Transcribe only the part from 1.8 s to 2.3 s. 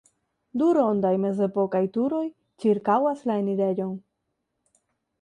turoj